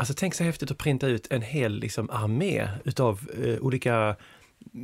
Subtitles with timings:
[0.00, 4.16] Alltså tänk så häftigt att printa ut en hel liksom, armé utav eh, olika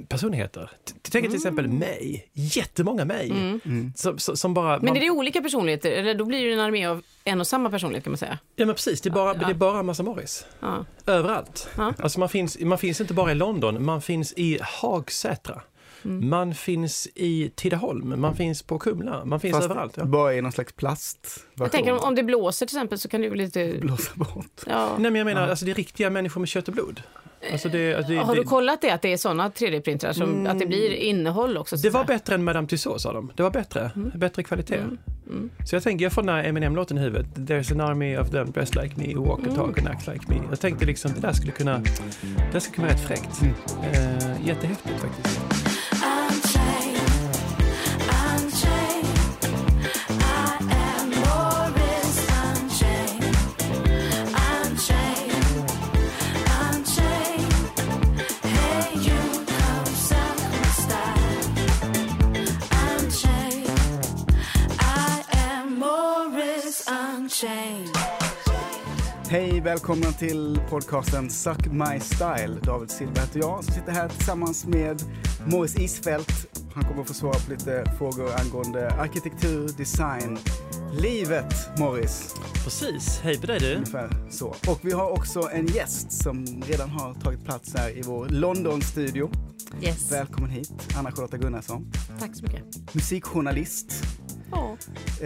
[0.08, 0.71] personligheter.
[0.85, 3.31] T- Tänk till exempel mig, jättemånga mig.
[3.31, 3.92] Mm.
[3.97, 4.76] Som, som, som bara...
[4.79, 5.91] Men man- är det olika personligheter?
[5.91, 8.39] Eller då blir det en armé av en och samma personlighet kan man säga.
[8.57, 9.46] Ja men precis, det är bara, Ja.
[9.46, 10.46] det är bara massa Morris.
[10.61, 10.84] Ja.
[11.07, 11.69] Överallt.
[11.77, 11.95] Ja.
[11.98, 15.62] Alltså man finns, man finns inte bara i London, man finns i Hagsätra.
[16.05, 16.29] Mm.
[16.29, 19.97] Man finns i Tidaholm, man finns på Kumla, man finns Fast överallt.
[19.97, 20.05] Ja.
[20.05, 21.47] bara i någon slags plastversion.
[21.55, 23.75] Jag tänker om, om det blåser till exempel så kan bli lite...
[23.80, 24.62] Blåsa bort.
[24.67, 24.89] Ja.
[24.98, 25.48] Nej men jag menar, Ja.
[25.51, 27.03] alltså det är riktiga människor med kött och blod.
[27.53, 30.59] Alltså det, alltså det, Har du kollat det, att det är sådana 3D-printrar, som, att
[30.59, 31.77] det blir innehåll också?
[31.77, 32.19] så det var säga?
[32.19, 33.33] bättre än Madame Tussauds sa de.
[33.37, 34.75] Det var bättre, bättre kvalitet.
[35.27, 35.51] Mm.
[35.67, 37.27] Så jag tänker, jag får den här Eminem-låten i huvudet.
[37.34, 40.41] There's an army of them dressed like me, walk and talk and act like me.
[40.51, 43.42] Jag tänkte liksom, det där skulle kunna, det där skulle kunna vara rätt fräckt.
[43.92, 45.66] Eh, jättehäftigt faktiskt.
[69.67, 72.56] Välkomna till podcasten Suck My Style.
[72.62, 75.03] David Silver heter jag som sitter här tillsammans med
[75.47, 76.47] Morris Isfält.
[76.75, 80.39] Han kommer att få svara på lite frågor angående arkitektur, design,
[80.92, 82.34] livet, Morris.
[82.64, 83.75] Precis, hej på dig du.
[83.75, 84.47] Ungefär så.
[84.69, 89.31] Och vi har också en gäst som redan har tagit plats här i vår London-studio.
[89.83, 90.12] Yes.
[90.12, 91.92] Välkommen hit, Anna-Charlotta Gunnarsson.
[92.20, 92.94] Tack så mycket.
[92.94, 93.92] Musikjournalist,
[94.50, 94.77] Ja.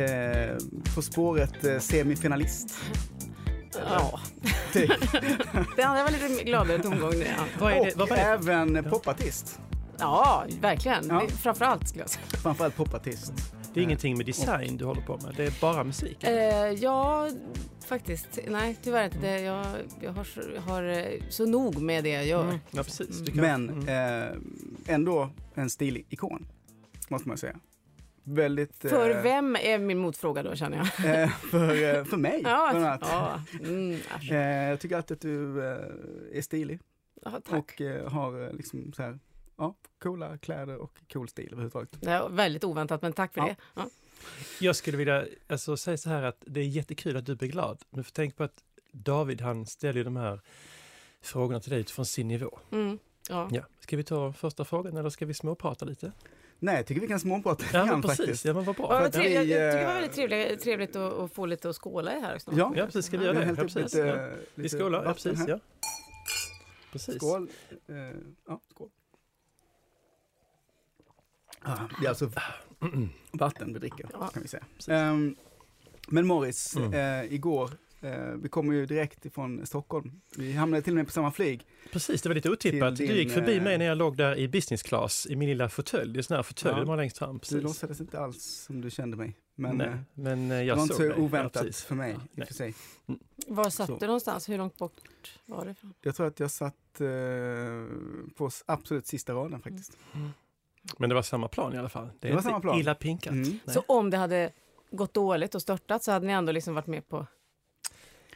[0.00, 0.56] eh,
[0.94, 2.74] På spåret eh, semifinalist.
[3.78, 4.20] Ja.
[4.72, 4.90] Typ.
[5.76, 7.24] Det andra var lite gladare tomgång nu.
[7.36, 7.92] Ja, Vad är det?
[7.92, 8.22] Och Vad var det?
[8.22, 9.60] även popartist.
[9.98, 11.06] ja verkligen.
[11.08, 11.22] Ja.
[11.28, 12.24] Det- Framförallt skulle jag säga.
[12.42, 13.32] Framförallt popartist.
[13.74, 16.24] Det är ingenting med design du håller på med, det är bara musik.
[16.24, 17.28] Eh, ja,
[17.86, 18.38] faktiskt.
[18.48, 19.18] Nej, tyvärr inte.
[19.18, 19.66] Det, jag,
[20.00, 22.44] jag har, så- har eh, så nog med det jag gör.
[22.44, 22.58] Mm.
[22.70, 23.26] Ja, precis.
[23.26, 23.88] Kan, Men mm.
[24.28, 26.46] eh, ändå en stilikon,
[27.08, 27.56] måste man säga.
[28.22, 28.84] Väldigt...
[28.84, 30.86] eh, För vem är min motfråga då känner jag?
[31.22, 33.00] Eh, för, eh, för mig, Ja, bland annat.
[33.02, 33.42] ja.
[33.60, 34.00] Mm.
[34.30, 36.80] Eh, jag tycker alltid att du eh, är stilig
[37.22, 37.58] ja, tack.
[37.58, 39.18] och eh, har eh, liksom så här,
[39.56, 41.90] ja, coola kläder och cool stil överhuvudtaget.
[42.00, 43.46] Det var väldigt oväntat, men tack för Ja.
[43.46, 43.56] det.
[43.74, 43.88] Ja.
[44.60, 47.82] Jag skulle vilja alltså, säga så här att det är jättekul att du blir glad.
[47.90, 50.40] Men för tänk på att David han ställer ju de här
[51.22, 52.58] frågorna till dig utifrån sin nivå.
[52.72, 52.98] Mm,
[53.28, 53.48] ja.
[53.52, 53.62] Ja.
[53.80, 56.12] Ska vi ta första frågan eller ska vi småprata lite?
[56.62, 58.16] Nej, jag tycker vi kan småprata lite Ja, grann precis.
[58.18, 58.44] faktiskt.
[58.44, 58.88] Ja, men vad Ja, bra.
[58.88, 59.40] vad att trevligt.
[59.40, 61.76] vi, jag, jag tycker det var eh, väldigt trevligt, trevligt att, att få lite att
[61.76, 62.50] skåla i här också.
[62.56, 62.72] Ja.
[62.76, 63.06] Ja, precis.
[63.06, 63.60] Ska vi göra Jag det?
[63.60, 63.94] Ja, precis.
[63.94, 64.14] lite, Ja.
[64.26, 65.38] lite Vi skålar, ja, precis.
[65.48, 65.58] Ja.
[66.92, 67.14] precis.
[67.16, 67.48] Skål.
[67.88, 67.94] Eh,
[68.48, 68.88] ja, skål.
[72.00, 72.30] Det är alltså
[73.32, 74.26] vatten vi dricker, Ja.
[74.28, 74.64] kan vi säga.
[74.88, 75.36] Ehm,
[76.08, 76.94] men Morris, Mm.
[77.24, 77.70] eh, igår, eh,
[78.36, 80.20] vi kommer ju direkt ifrån Stockholm.
[80.36, 81.66] Vi hamnade till och med på samma flyg.
[81.92, 82.96] Precis, det var lite otippat.
[82.96, 85.36] Till Du gick din, förbi eh, mig när jag låg där i business class i
[85.36, 86.12] min lilla fåtölj.
[86.12, 86.86] Det är sån här fåtölj Ja.
[86.86, 87.34] har längst fram.
[87.34, 87.62] Du Precis.
[87.62, 89.36] låtsades inte alls som du kände mig.
[89.54, 91.12] Men Nej, eh, men eh, det jag var inte såg så.
[91.12, 91.84] Ja, oväntat precis.
[91.84, 92.74] för mig, och för sig.
[93.46, 93.96] Var satt Så.
[93.98, 94.48] du någonstans?
[94.48, 95.00] Hur långt bort
[95.46, 95.94] var det ifrån?
[96.02, 97.06] Jag tror att jag satt eh,
[98.36, 99.96] på absolut sista raden faktiskt.
[100.98, 102.06] Men det var samma plan i alla fall.
[102.20, 102.78] Det Det var samma plan.
[102.80, 103.32] illa pinkat.
[103.32, 103.58] Mm.
[103.66, 104.50] Så om det hade
[104.90, 107.26] gått dåligt och störtat så hade ni ändå liksom varit med på...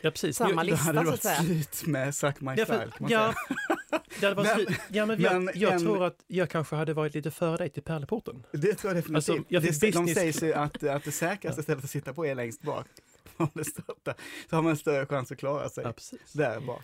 [0.05, 0.37] ja, precis.
[0.37, 1.43] samma lista, hade det så varit att säga.
[1.43, 4.01] slut med Suck My Style, kan man ja, säga.
[4.21, 4.81] det hade varit Men- slut.
[4.89, 7.71] ja, men jag, men jag en- tror att jag kanske hade varit lite före dig
[7.71, 8.43] till Pärleporten.
[8.53, 9.17] Det tror jag definitivt.
[9.17, 12.35] Alltså, jag det, de säger ju att, att det säkraste stället att sitta på är
[12.35, 12.87] längst bak.
[13.37, 14.15] Om det störtar.
[14.51, 15.93] Så har man en större chans att klara sig Ja,
[16.33, 16.83] där bak.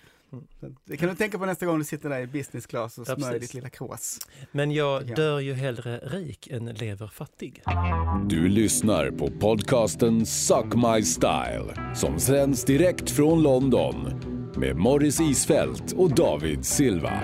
[0.84, 3.14] Det kan du tänka på nästa gång du sitter där i business class och Ja,
[3.16, 3.48] smörjer precis.
[3.48, 4.18] ditt lilla krås.
[4.52, 5.14] Men jag Ja.
[5.14, 7.62] dör ju hellre rik än lever fattig.
[8.28, 13.96] Du lyssnar på podcasten Suck My Style som sänds direkt från London
[14.56, 17.20] med Morris Isfält och David Silva.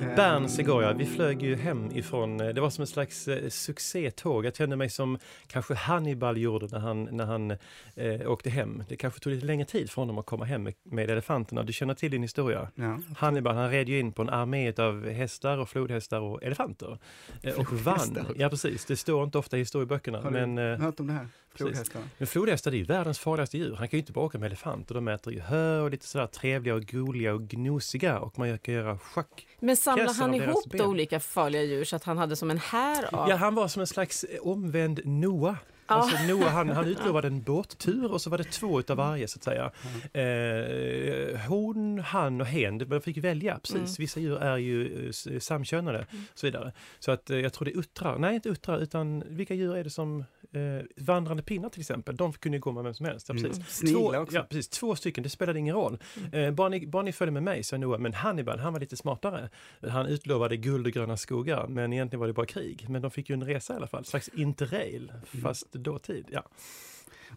[0.00, 0.92] Berns igår, ja.
[0.92, 4.44] Vi flög ju hem ifrån, eh, det var som en slags eh, succétåg.
[4.44, 7.50] Jag kände mig som kanske Hannibal gjorde när han, när han
[7.94, 8.82] eh, åkte hem.
[8.88, 11.62] Det kanske tog lite längre tid för honom att komma hem med, med elefanterna.
[11.62, 12.68] Du känner till din historia.
[12.74, 12.98] Ja.
[13.16, 16.98] Hannibal han red ju in på en armé av hästar och flodhästar och elefanter.
[17.42, 18.26] Eh, och vann.
[18.36, 20.20] Ja precis, det står inte ofta i historieböckerna.
[20.20, 21.26] Har du Men, eh, hört om det här?
[21.56, 22.04] Flodhästarna?
[22.18, 23.74] men flodhästar är ju världens farligaste djur.
[23.78, 24.94] Han kan ju inte bara åka med elefanter.
[24.94, 28.74] De äter ju hö och lite sådär trevliga och goliga och gnosiga och man kan
[28.74, 29.46] göra schack.
[29.60, 33.14] Men Pjäser han ihop då olika farliga djur så att han hade som en här
[33.14, 33.28] av?
[33.28, 35.56] Ja, han var som en slags eh, omvänd Noah.
[35.88, 35.94] Ja.
[35.94, 39.38] Alltså Noah han, han utlovade en båttur och så var det två utav varje så
[39.38, 39.70] att säga.
[40.12, 43.76] Eh, hon, han och hen, man fick välja precis.
[43.76, 43.94] Mm.
[43.98, 46.72] Vissa djur är ju eh, samkönade och så vidare.
[46.98, 49.84] Så att eh, jag tror det är uttrar, nej inte uttrar utan vilka djur är
[49.84, 50.24] det som
[50.56, 53.28] eh, vandrande pinnar till exempel, de kunde gå med vem som helst.
[53.28, 53.44] Ja, Mm.
[53.50, 53.68] precis.
[53.68, 54.36] Sniglar Två, också.
[54.36, 54.68] ja, precis.
[54.68, 55.98] Två stycken, det spelade ingen roll.
[56.32, 58.96] Eh, bara, ni, bara ni följde med mig, sa Noah, men Hannibal, han var lite
[58.96, 59.50] smartare.
[59.88, 62.86] Han utlovade guld och gröna skogar, men egentligen var det bara krig.
[62.88, 65.42] Men de fick ju en resa i alla fall, slags interrail, Mm.
[65.42, 66.26] fast dåtid.
[66.30, 66.42] Ja,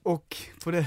[0.03, 0.85] Och på det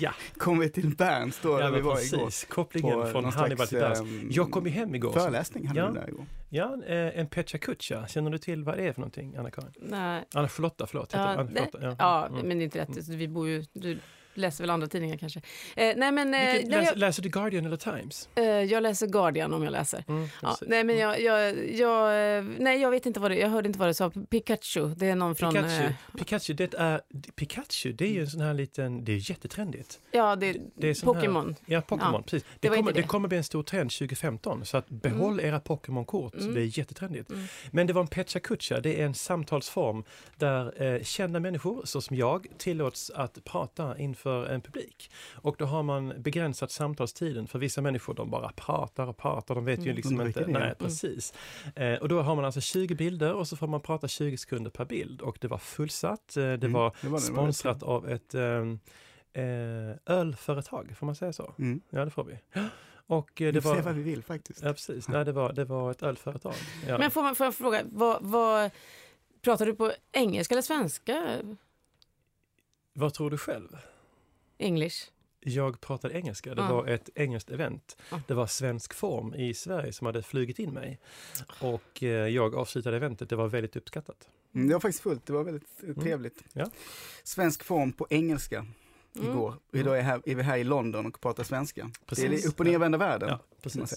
[0.00, 0.12] ja.
[0.36, 2.12] kom vi till Berns då, ja där vi var precis.
[2.12, 2.54] igår.
[2.54, 4.00] Kopplingen På från Hannibal till dans.
[4.00, 5.12] ehm, Jag kom ju hem igår.
[5.12, 5.86] Föreläsning hade Ja.
[5.88, 6.26] du där igår.
[6.54, 8.06] Ja, eh, en Pecha Kucha.
[8.06, 9.70] Känner du till vad det är för någonting, Anna-Karin?
[9.80, 10.24] Nej.
[10.34, 11.10] Anna Charlotta, förlåt.
[11.12, 11.46] Ja, Anna.
[11.48, 12.48] Charlotta, Ja, Mm.
[12.48, 13.08] men det är inte rätt.
[13.08, 13.98] Vi bor ju, du
[14.34, 15.40] läser väl andra tidningar kanske.
[15.76, 18.28] Eh, nej, men eh, Vilket, läser, jag, läser du Guardian eller Times?
[18.34, 20.04] eh, jag läser Guardian om jag läser.
[20.08, 23.48] Mm, Ja, nej, men jag, jag, jag, eh, nej, jag vet inte vad det Jag
[23.48, 24.10] hörde inte vad det sa.
[24.30, 25.52] Pikachu, det är någon från...
[25.54, 27.00] Pikachu, eh, Pikachu, det är,
[27.36, 30.00] Pikachu, det är ju en sån här liten, det är jättetrendigt.
[30.10, 31.56] ja, det Det är här- Pokémon.
[31.66, 32.42] Ja, Pokémon, Ja, precis.
[32.60, 33.00] det Det, kommer, det.
[33.00, 33.06] det.
[33.06, 36.54] kommer bli en stor trend 2015, så att behåll era Pokémon-kort, Mm.
[36.54, 37.30] det är jättetrendigt.
[37.30, 37.44] Mm.
[37.70, 40.04] Men det var en Pecha Kucha, det är en samtalsform
[40.36, 45.10] där eh, kända människor, så som jag, tillåts att prata inför en publik.
[45.34, 49.64] Och då har man begränsat samtalstiden, för vissa människor de bara pratar och pratar, de
[49.64, 49.96] vet ju Mm.
[49.96, 50.40] liksom De inte.
[50.40, 50.46] det.
[50.52, 50.74] Nej, Mm.
[50.78, 51.34] precis.
[51.76, 54.70] Eh, och då har man alltså 20 bilder och så får man prata 20 sekunder
[54.70, 55.20] per bild.
[55.20, 58.08] Och det var fullsatt, eh, det Mm, var det var det, det var sponsrat av
[58.10, 58.78] ett ehm,
[59.32, 61.54] eh, ölföretag, får man säga så?
[61.58, 61.80] Mm.
[61.90, 62.38] Ja, det får vi.
[63.06, 63.92] Och eh, Vi det får se vad var...
[63.92, 64.62] vi vill faktiskt.
[64.62, 65.08] Ja, precis.
[65.08, 66.54] Nej, det var, det var ett ölföretag.
[66.88, 66.98] Ja.
[66.98, 68.70] Men får, man, får jag fråga, vad, vad,
[69.42, 71.38] pratar du på engelska eller svenska?
[72.94, 73.76] Vad tror du själv?
[74.62, 74.96] English?
[75.44, 76.54] Jag pratade engelska.
[76.54, 76.72] Det Ja.
[76.74, 77.96] var ett engelskt event.
[78.10, 78.20] Ja.
[78.28, 81.00] Det var Svensk Form i Sverige som hade flugit in mig.
[81.60, 83.28] Och eh, jag avslutade eventet.
[83.28, 84.28] Det var väldigt uppskattat.
[84.54, 86.44] Mm, det var faktiskt fullt, det var väldigt eh, trevligt.
[86.52, 86.70] Ja.
[87.22, 88.66] Svensk form på engelska
[89.16, 89.30] Mm.
[89.30, 89.54] igår.
[89.72, 91.90] Idag är, här, är vi här i London och pratar svenska.
[92.06, 92.24] Precis.
[92.42, 93.28] Det är upp och nervända världen.
[93.28, 93.94] Ja, precis.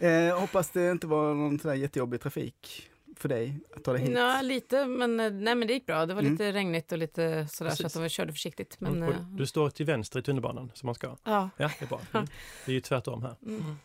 [0.00, 4.02] Eh, hoppas det inte var någon sån där jättejobbig trafik för dig att ta dig
[4.02, 4.10] hit.
[4.14, 6.06] Ja, lite, men, eh, nej, men det gick bra.
[6.06, 6.32] Det var Mm.
[6.32, 7.96] lite regnigt och lite sådär så Precis.
[7.96, 8.76] att de körde försiktigt.
[8.80, 11.06] Men, Mm, Du står till vänster i tunnelbanan som man ska.
[11.24, 11.50] ja.
[11.56, 12.00] Ja, det är bra.
[12.12, 12.26] Mm.
[12.66, 13.34] Det är ju tvärtom här.
[13.46, 13.76] Mm.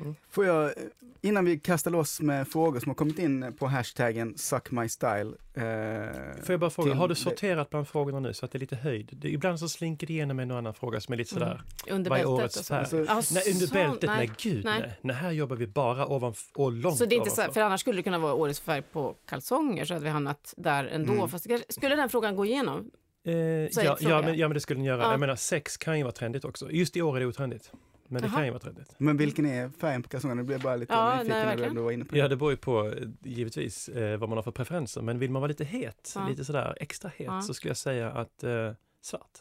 [0.00, 0.14] Mm.
[0.30, 0.72] Får jag, eh,
[1.20, 5.32] innan vi kastar loss med frågor som har kommit in på hashtaggen suckmystyle.
[5.54, 8.60] Eh, Får jag bara fråga, har du sorterat bland frågorna nu så att det är
[8.60, 9.10] lite höjd?
[9.12, 12.10] Det, ibland så slinker det igenom en och annan fråga som är lite sådär, Under
[12.10, 12.64] vad är årets så.
[12.64, 12.78] färg?
[12.80, 14.30] Alltså, Ja, nej, under så- bältet, nej, nej.
[14.38, 14.80] gud nej.
[14.80, 14.98] nej.
[15.02, 15.16] nej.
[15.16, 17.52] här jobbar vi bara ovanför och långt Så det är inte så, ovanför.
[17.52, 20.84] för annars skulle det kunna vara årets färg på kalsonger så hade vi hamnat där
[20.84, 21.12] ändå.
[21.12, 21.28] Mm.
[21.28, 22.90] Fast det kanske- skulle den frågan gå igenom?
[23.24, 25.02] Eh, är ja, det ja, men, ja, men det skulle den göra.
[25.02, 25.10] Ja.
[25.10, 26.70] Jag menar, sex kan ju vara trendigt också.
[26.70, 27.72] Just i år är det otrendigt.
[28.08, 28.94] Men det kan ju vara trendigt.
[28.98, 30.42] Men vilken är färgen på kalsongerna?
[30.42, 32.18] Nu blir bara lite Ja, nyfiken nej, när du var inne på det.
[32.20, 32.92] Ja, det beror ju på eh,
[33.22, 35.02] givetvis eh, vad man har för preferenser.
[35.02, 36.28] Men vill man vara lite het, Ja.
[36.28, 37.42] lite sådär extra het, Ja.
[37.42, 39.38] så skulle jag säga att eh, svart.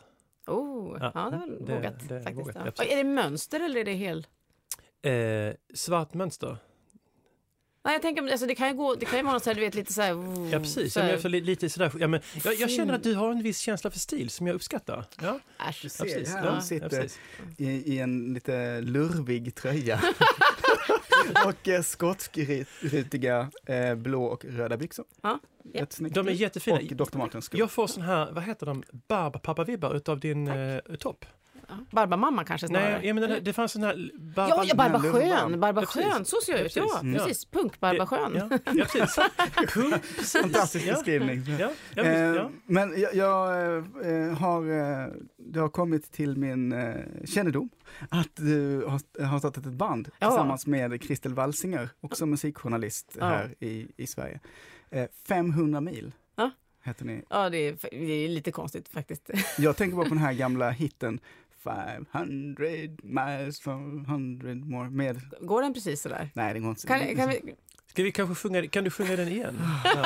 [0.47, 2.39] Oh, ja, Ja, det var det- vågat det är faktiskt.
[2.39, 2.67] vågat, ja.
[2.67, 2.91] absolut.
[2.91, 4.27] Är det mönster eller är det hel?
[5.01, 6.57] Eh, svart mönster.
[7.85, 9.55] Nej, jag tänker, alltså, det kan ju gå, det kan ju vara något så här,
[9.55, 10.13] du vet, lite så här...
[10.13, 10.93] oh, Ja, precis.
[10.93, 13.15] Så Ja, men här, får li- lite sådär, ja, men jag, jag känner att du
[13.15, 15.05] har en viss känsla för stil som jag uppskattar.
[15.21, 15.39] Ja,
[15.69, 15.79] äsch.
[15.81, 16.29] Du ja, ser precis.
[16.33, 17.19] här, Ja, han ja, sitter precis.
[17.57, 19.99] i, i en lite lurvig tröja.
[21.45, 25.05] och eh, skottrutiga eh, blå och röda byxor.
[25.21, 25.39] Ja,
[25.73, 25.85] ja.
[25.99, 26.77] De är jättefina.
[26.77, 27.17] Och Dr.
[27.17, 27.59] Martens skor.
[27.59, 31.25] Jag får sån här, vad heter de, barbapappa-vibbar utav din eh, topp.
[31.69, 31.75] Ja.
[31.91, 32.97] Barbamamma kanske snarare.
[32.97, 34.11] Nej, jag menar, det fanns sån här...
[34.35, 34.99] Barba, Ja, ja Barba.
[34.99, 36.11] Skön, Barba Ja, precis.
[36.13, 36.75] Skön, så ser jag ut.
[36.75, 37.03] Ja, Ja, precis.
[37.13, 37.27] Mm.
[37.27, 37.45] precis.
[37.51, 38.35] Punk-Barba Skön.
[38.35, 39.19] Ja, ja, precis.
[39.55, 40.31] Precis.
[40.41, 40.93] Fantastisk ja.
[40.93, 41.43] beskrivning.
[41.47, 41.69] Ja, ja,
[42.03, 42.49] visst, Eh, ja.
[42.65, 44.61] Men jag, jag eh, har,
[45.05, 45.07] eh,
[45.37, 46.75] det har kommit till min
[47.25, 47.69] kännedom
[48.09, 50.27] att du har, har startat ett band Ja.
[50.29, 53.25] tillsammans med Kristel Walsinger, också musikjournalist Ja.
[53.25, 54.39] här i, i Sverige.
[54.89, 56.51] Eh, 500 mil Ja.
[56.83, 57.21] heter ni.
[57.29, 59.29] Ja, det är, det är lite konstigt faktiskt.
[59.57, 61.19] Jag tänker bara på den här gamla hitten
[61.65, 62.65] 500
[63.03, 66.29] miles from 100 more med, Går den precis sådär?
[66.33, 66.87] nej det går inte.
[66.87, 67.55] Kan, kan vi,
[67.87, 69.55] Ska vi kanske sjunga, kan du sjunga den igen?
[69.83, 70.05] Ja.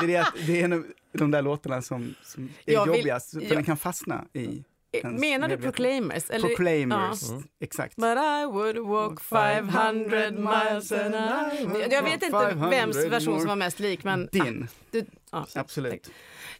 [0.00, 2.86] det, är det, att, det är en av de där låtarna som, som är Jag
[2.86, 5.56] vill- jobbigast, för jag- den kan fastna i Ens menar du.
[5.56, 6.30] Proclaimers?
[6.30, 7.22] Eller, Proclaimers.
[7.22, 7.32] Ja.
[7.34, 7.42] Mm.
[7.60, 7.96] Exakt.
[7.96, 11.86] But I would walk 500 miles and I...
[11.90, 14.28] Jag vet inte 500 vems version som var mest lik, men...
[14.32, 16.10] Din, Du, ja, absolut.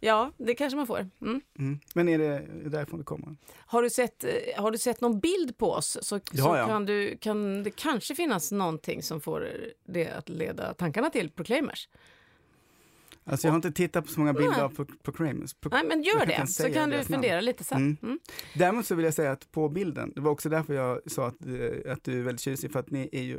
[0.04, 1.10] Ja, det kanske man får.
[1.20, 1.40] Mm.
[1.58, 1.78] Mm.
[1.94, 3.36] Men är det därifrån det kommer?
[3.56, 6.68] Har, du sett, eh, har du sett någon bild på oss så, Det så jag.
[6.68, 9.48] kan, du, kan det kanske finnas någonting som får
[9.84, 11.88] det att leda tankarna till Proclaimers.
[13.24, 14.60] Alltså jag har inte tittat på så många bilder Nej.
[14.62, 15.54] av Pro- Proclaimers.
[15.54, 17.22] Pro- Nej, men gör det, så kan du deras namn.
[17.22, 17.76] fundera lite sen.
[17.78, 17.96] Mm.
[18.02, 18.18] Mm.
[18.54, 21.46] Däremot så vill jag säga att på bilden, det var också därför jag sa att,
[21.46, 23.38] eh, att du är väldigt tjusig, för att ni är ju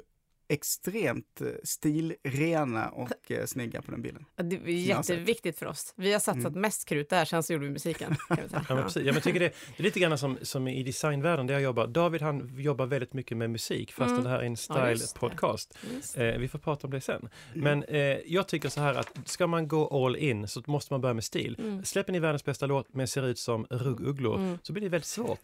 [0.54, 4.26] extremt eh, stilrena och eh, snygga på den bilden.
[4.36, 5.94] Ja, Det är jätteviktigt för oss.
[5.98, 6.62] Vi har satsat Mm.
[6.62, 8.16] mest krut där, sen så gjorde vi musiken.
[8.28, 8.66] Kan vi säga.
[8.70, 9.02] Ja, men precis.
[9.02, 9.46] Ja, men jag tycker det,
[9.78, 11.88] det är lite grann som, som i designvärlden där jag jobbar.
[11.88, 14.24] David han jobbar väldigt mycket med musik fast Mm.
[14.24, 15.78] det här är en Ja, style-podcast.
[15.96, 16.18] Just.
[16.18, 17.30] Eh, vi får prata om det sen.
[17.56, 17.64] Mm.
[17.64, 21.02] Men eh, jag tycker så här att ska man gå all in så måste man
[21.02, 21.56] börja med stil.
[21.60, 21.84] Mm.
[21.86, 24.58] Släpper ni världens bästa låt men ser ut som ruggugglor Mm.
[24.64, 25.40] så blir det väldigt svårt.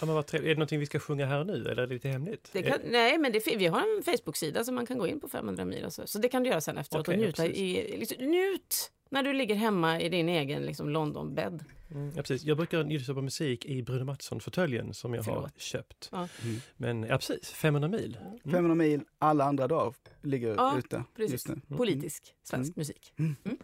[0.00, 2.08] Ja, men vad är det någonting vi ska sjunga här nu eller är det lite
[2.08, 2.48] hemligt?
[2.52, 5.28] Det kan, nej, men det, vi har en Facebook-sida som man kan gå in på
[5.28, 6.06] 500 mil och så.
[6.06, 7.58] Så det kan du göra sen efteråt Okej, och ja, njuta precis.
[7.58, 11.64] i, liksom, njut när du ligger hemma i din egen liksom, London-bädd.
[11.90, 12.44] Mm, ja, precis.
[12.44, 15.60] Jag brukar lyssna på musik i Bruno Mattsson-fåtöljen som jag har Förlåt.
[15.60, 16.08] köpt.
[16.12, 16.28] Ja.
[16.44, 16.56] Mm.
[16.76, 18.18] Men ja, precis, 500 mil.
[18.44, 21.32] 500 mil alla andra dagar ligger Ja, ute precis.
[21.32, 21.76] just nu.
[21.76, 22.74] Politisk svensk Mm.
[22.76, 23.12] musik.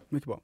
[0.09, 0.41] Mycket bra.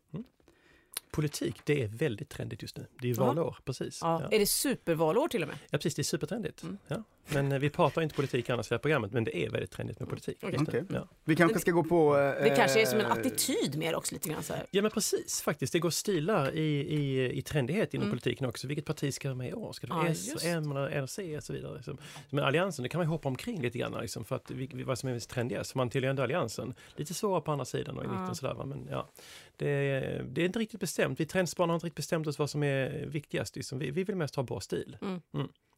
[1.11, 2.85] Politik, det är väldigt trendigt just nu.
[3.01, 3.99] Det är ju valår, precis.
[4.01, 4.21] Ja.
[4.21, 4.29] Ja.
[4.35, 5.57] Är det supervalår till och med?
[5.69, 6.63] Ja, precis, det är supertrendigt.
[6.63, 6.77] Mm.
[6.87, 7.03] Ja.
[7.33, 9.71] Men eh, vi pratar inte politik annars i det här programmet, men det är väldigt
[9.71, 10.37] trendigt med politik.
[10.43, 10.63] Just nu.
[10.67, 10.83] Okej.
[10.89, 11.07] Ja.
[11.25, 12.17] Vi kanske ska gå på...
[12.17, 14.65] eh, Det kanske är som en attityd mer också lite grann så här.
[14.71, 15.73] ja, men precis faktiskt.
[15.73, 18.11] Det går stilar i, i, i trendighet inom Mm.
[18.17, 18.67] politiken också.
[18.67, 19.73] Vilket parti ska vara med i år?
[19.73, 20.45] Ska det Ja, vara S, just.
[20.45, 21.75] M eller L, C och så vidare?
[21.75, 21.97] Liksom.
[22.29, 24.83] Men Alliansen, det kan man ju hoppa omkring lite grann liksom, för att vi, vi-
[24.83, 25.71] vad som är mest trendigast.
[25.71, 26.73] För man tillhör ändå Alliansen.
[26.95, 28.21] Lite svårare på andra sidan och i Ja.
[28.21, 28.53] mitten sådär.
[28.53, 28.65] Va?
[28.65, 29.09] Men ja,
[29.57, 31.19] det, är- det är inte riktigt bestämt.
[31.19, 33.55] Vi trendspanare har inte riktigt bestämt oss vad som är viktigast.
[33.55, 33.79] Liksom.
[33.79, 34.97] Vi, vi vill mest ha bra stil.
[35.01, 35.21] Mm.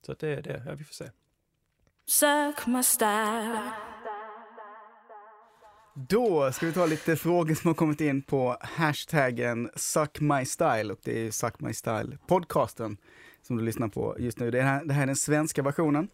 [0.05, 0.63] Så att det är det.
[0.67, 1.05] Ja, vi får se.
[2.11, 3.59] Suck my style.
[6.09, 11.27] Då ska vi ta lite frågor som har kommit in på hashtaggen suckmystyle och det
[11.27, 12.97] är Suck My Style podcasten
[13.41, 14.51] som du lyssnar på just nu.
[14.51, 16.07] Det här, det här är den svenska versionen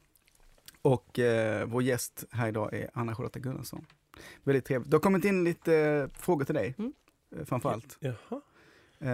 [0.82, 3.86] och eh, vår gäst här idag är Anna-Charlotta Gunnarsson.
[4.44, 4.92] Väldigt trevligt.
[4.92, 6.94] Det har kommit in lite eh, frågor till dig Mm.
[7.36, 7.98] eh, framförallt.
[8.00, 8.42] Jaha.
[9.00, 9.10] Eh,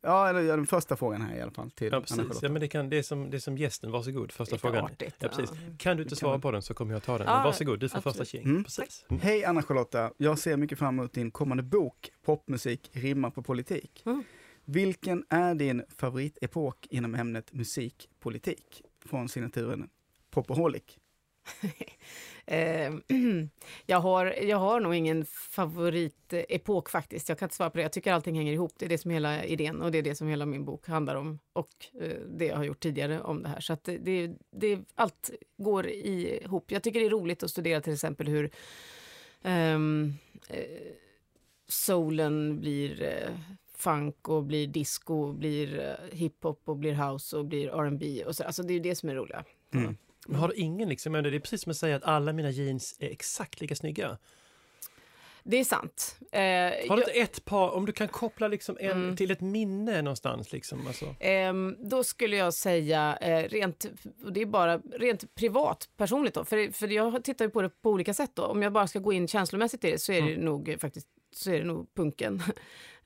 [0.00, 2.42] ja, eller ja, den första frågan här i alla fall till Ja, precis.
[2.42, 4.84] Ja, men det, kan, det, är som, det är som gästen, varsågod, första Lite frågan.
[4.84, 5.14] artigt.
[5.18, 5.50] Ja, precis.
[5.52, 5.72] Ja.
[5.78, 6.40] Kan du inte kan svara man.
[6.40, 7.26] på den så kommer jag ta den.
[7.26, 8.16] Ja, Men varsågod, du får absolut.
[8.16, 8.44] första tjing.
[8.44, 8.64] Mm.
[8.64, 9.04] Precis.
[9.08, 9.20] Mm.
[9.22, 14.02] Hej Anna-Charlotta, jag ser mycket fram emot din kommande bok Popmusik rimmar på politik.
[14.06, 14.24] Mm.
[14.64, 19.88] Vilken är din favoritepok inom ämnet musikpolitik från signaturen
[20.30, 20.98] Popaholic?
[22.50, 23.02] Ehm,
[23.86, 27.28] jag, har, jag har nog ingen favoritepok faktiskt.
[27.28, 27.82] Jag kan inte svara på det.
[27.82, 28.72] Jag tycker allting hänger ihop.
[28.78, 31.14] Det är det som hela idén och det är det som hela min bok handlar
[31.14, 31.38] om.
[31.52, 33.60] Och eh, det jag har gjort tidigare om det här.
[33.60, 36.70] Så att det, det, det, allt går ihop.
[36.70, 38.50] Jag tycker det är roligt att studera till exempel hur
[39.42, 40.14] um,
[41.68, 43.34] soulen blir eh,
[43.76, 48.44] funk och blir disco, och blir hiphop och blir house och blir R&B och så.
[48.44, 49.44] Alltså det är ju det som är roliga.
[49.74, 49.96] Mm.
[50.28, 52.96] Men har du ingen liksom, det är precis som att säga att alla mina jeans
[52.98, 54.18] är exakt lika snygga.
[55.42, 56.18] Det är sant.
[56.32, 59.16] Eh, Har du inte ett par, om du kan koppla liksom en Mm.
[59.16, 60.86] till ett minne någonstans liksom.
[60.86, 61.14] Alltså.
[61.20, 63.86] Ehm, då skulle jag säga eh, rent,
[64.32, 67.90] det är bara rent privat, personligt då, för, för jag tittar ju på det på
[67.90, 68.42] olika sätt då.
[68.44, 71.08] Om jag bara ska gå in känslomässigt i det så är det nog eh, faktiskt
[71.32, 72.42] så är det nog punken.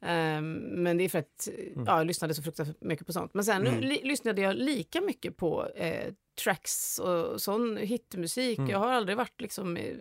[0.04, 1.84] Ehm, men det är för att Mm.
[1.86, 3.34] ja, jag lyssnade så fruktansvärt mycket på sånt.
[3.34, 3.80] Men sen Mm.
[4.02, 8.58] lyssnade jag lika mycket på eh, tracks och sån hitmusik.
[8.58, 8.70] Mm.
[8.70, 9.96] Jag har aldrig varit liksom eh,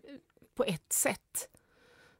[0.55, 1.47] på ett sätt.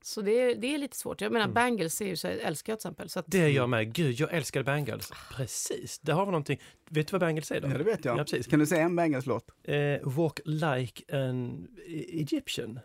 [0.03, 1.21] Så det, är- det är lite svårt.
[1.21, 1.53] Jag menar, Mm.
[1.53, 3.09] Bangles är ju så älskar jag till exempel.
[3.09, 3.93] Så att, Det är jag med.
[3.93, 5.11] Gud, jag älskar Bangles.
[5.31, 6.61] Precis, där har vi någonting.
[6.89, 7.67] Vet du vad Bangles är då?
[7.67, 8.19] Ja, det vet jag.
[8.19, 8.47] Ja, precis.
[8.47, 9.45] kan du säga en Bangles-låt?
[9.63, 12.79] Eh, walk like an Egyptian.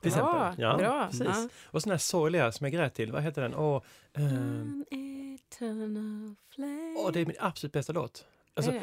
[0.00, 0.54] Till exempel.
[0.58, 1.06] Ja, bra.
[1.10, 1.26] Precis.
[1.26, 1.48] Ja.
[1.64, 3.12] Och sån här sorgliga som jag grät till.
[3.12, 3.54] Vad heter den?
[3.54, 3.82] Åh,
[4.14, 6.94] An eternal flame.
[6.98, 8.24] åh, det är min absolut bästa låt.
[8.54, 8.82] Alltså, Är det?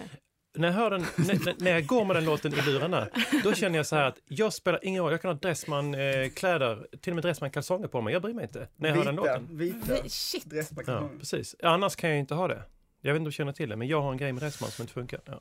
[0.57, 3.07] När, jag hör den, när, när jag går med den låten i lurarna,
[3.43, 5.11] då känner jag så här att jag spelar ingen roll.
[5.11, 8.13] Jag kan ha Dressman-kläder, till och med Dressman-kalsonger på mig.
[8.13, 9.47] Jag bryr mig inte när jag hör den låten.
[9.57, 10.45] vita Vi- Shit.
[10.87, 11.55] Ja, precis.
[11.63, 12.61] Annars kan jag inte ha det.
[13.01, 14.71] Jag vet inte om du känner till det, men jag har en grej med Dressman
[14.71, 15.19] som inte funkar.
[15.25, 15.39] Ja.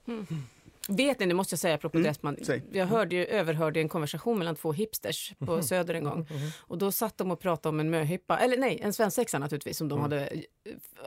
[0.89, 2.37] Vet ni, det måste jag säga apropå Mm, Dressman.
[2.73, 5.63] Jag hörde ju, överhörde en konversation mellan två hipsters på Mhm.
[5.63, 6.27] Söder en gång.
[6.61, 9.89] Och då satt de och pratade om en möhippa, eller nej, en svensexa naturligtvis, som
[9.89, 10.03] de Mm.
[10.03, 10.41] hade eh,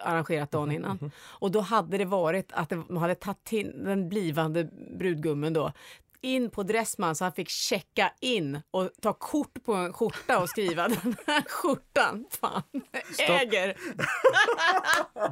[0.02, 1.12] arrangerat dagen innan.
[1.18, 5.72] Och då hade det varit att de hade tagit in den blivande brudgummen då
[6.22, 10.50] in på Dressman så han fick checka in och ta kort på en skjorta och
[10.50, 12.64] skriva den här skjortan fan
[13.20, 13.76] äger.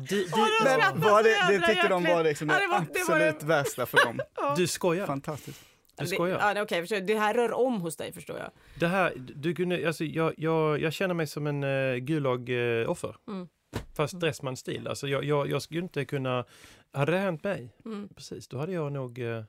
[0.09, 0.29] Du, du,
[0.63, 3.29] Men var det, det tyckte de var liksom Ja, det, det var- det var det-
[3.29, 4.19] absolut värsta för dem.
[4.57, 5.05] du skojar?
[5.07, 5.61] Fantastiskt.
[5.97, 6.53] Du skojar?
[6.53, 7.07] Det, ja, okej, förstår jag.
[7.07, 8.51] det här rör om hos dig förstår jag.
[8.79, 13.15] Det här, du kunde, alltså jag, jag, jag känner mig som en uh, Gulag-offer.
[13.27, 13.47] Mm.
[13.95, 14.87] Fast Dressman-stil.
[14.87, 16.45] Alltså jag, jag, jag skulle inte kunna...
[16.93, 18.09] Hade det hänt mig, Mm.
[18.15, 19.19] precis, då hade jag nog...
[19.19, 19.43] eh,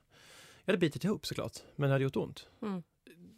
[0.67, 2.47] jag hade bitit ihop såklart, men det hade gjort ont.
[2.63, 2.83] Mm.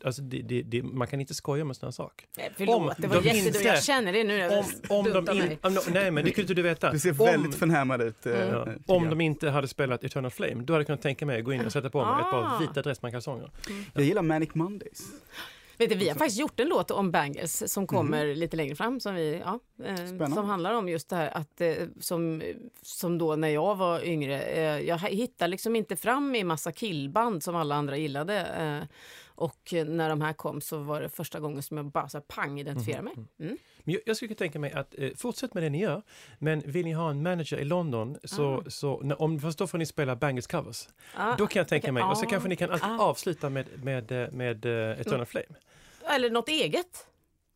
[0.03, 2.27] Alltså det, det, det, man kan inte skoja med sådana saker.
[2.37, 3.65] Nej, förlåt, Om det var de jättedumt.
[3.65, 4.47] Jag känner det nu.
[4.49, 5.57] Om, om de in, mig.
[5.61, 6.91] om nej men det kunde du veta.
[6.91, 8.25] Du ser väldigt förnärmad ut.
[8.25, 8.47] eh, Mm.
[8.87, 11.45] ja, om de inte hade spelat Eternal Flame, då hade jag kunnat tänka mig att
[11.45, 12.31] gå in och sätta på mig ett Ah.
[12.31, 13.51] par vita Dressman-kalsonger.
[13.93, 15.01] Jag gillar Manic Mondays.
[15.79, 18.99] Vet du, vi har faktiskt gjort en låt om bangles som kommer lite längre fram
[18.99, 22.41] som, vi, ja, eh, som handlar om just det här att eh, som,
[22.81, 27.43] som då när jag var yngre, eh, jag hittade liksom inte fram i massa killband
[27.43, 28.39] som alla andra gillade.
[28.45, 28.87] Eh,
[29.35, 32.23] och när de här kom så var det första gången som jag bara så här,
[32.27, 33.13] pang identifierade mig.
[33.39, 33.57] Mm.
[33.83, 36.01] Men jag, jag skulle kunna tänka mig att eh, fortsätt med det ni gör,
[36.39, 38.63] men vill ni ha en manager i London så, Ah.
[38.69, 40.87] så när, om, fast då får ni spela Bangles covers.
[41.15, 41.91] Ah, Då kan jag tänka okej.
[41.93, 42.29] mig, och så Ah.
[42.29, 42.97] kanske ni kan Ah.
[42.99, 44.65] avsluta med, med, eh, med, med
[44.99, 45.45] Eternal Flame.
[46.15, 47.05] Eller något eget.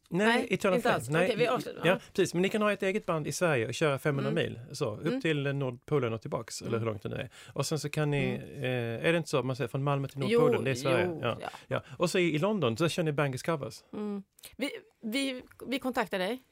[0.09, 0.95] Nej, Nej, Eternal inte Flame.
[0.95, 1.09] alls.
[1.09, 1.87] Nej, Okej, vi avslutar.
[1.87, 2.33] ja, precis.
[2.33, 4.43] Men ni kan ha ett eget band i Sverige och köra 500 Mm.
[4.43, 5.21] mil, så, upp Mm.
[5.21, 7.29] till Nordpolen och tillbaks, eller hur långt det nu är.
[7.53, 10.19] Och sen så kan ni, eh, är det inte så, man säger från Malmö till
[10.19, 11.05] Nordpolen, det är Sverige.
[11.09, 11.37] jo, ja.
[11.41, 11.49] ja.
[11.67, 11.83] Ja.
[11.97, 13.83] Och så i, i London, så kör ni Bangles covers.
[13.93, 14.23] Mm.
[14.57, 14.69] Vi,
[15.01, 16.43] vi, vi kontaktar dig.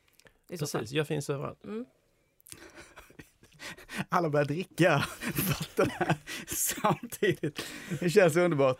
[0.49, 0.57] I.
[0.57, 1.63] Precis, jag finns överallt.
[1.65, 1.85] Mm.
[4.09, 5.03] Alla börjar dricka
[5.49, 6.15] vatten här
[6.47, 7.65] samtidigt.
[7.99, 8.79] Det känns underbart.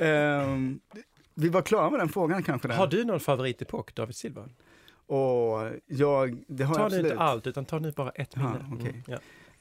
[0.00, 0.80] Ehm,
[1.40, 2.68] vi var klara med den frågan kanske.
[2.68, 2.76] Där.
[2.76, 4.48] Har du någon favoritepok, David Silva?
[5.06, 7.04] Och jag, det har jag Ta nu absolut.
[7.12, 8.66] inte allt, utan ta nu bara ett minne.
[8.72, 8.90] okej.
[8.90, 9.18] Mm, ja.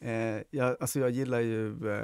[0.08, 2.04] Eh, jag, alltså jag gillar ju eh,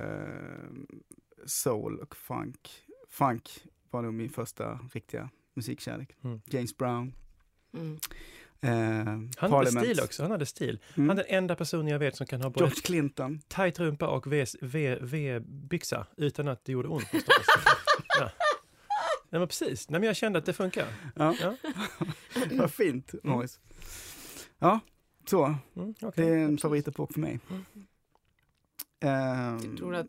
[1.45, 2.69] soul och funk.
[3.09, 3.49] Funk
[3.91, 6.09] var nog min första riktiga musikkärlek.
[6.23, 6.41] Mm.
[6.45, 7.13] James Brown.
[7.73, 7.99] Mm.
[8.61, 9.85] Eh, Han hade Parliament.
[9.85, 10.79] stil också, han hade stil.
[10.97, 11.09] Mm.
[11.09, 13.39] Han är den enda personen jag vet som kan ha både George Clinton.
[13.47, 14.45] tajt rumpa och V-
[15.01, 17.07] V-byxa utan att det gjorde ont
[18.19, 18.29] ja.
[19.35, 20.87] Nej men precis, Nej, men jag kände att det funkar.
[21.15, 21.35] Ja.
[21.41, 21.55] Ja.
[22.51, 23.59] Vad fint, Morris.
[24.59, 24.79] Ja,
[25.29, 25.45] så.
[25.45, 26.29] Mm, Det okej.
[26.29, 27.39] är en favoritepok för mig.
[28.99, 30.07] Ehm, Jag tror att,